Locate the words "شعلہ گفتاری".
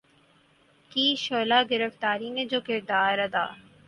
1.17-2.29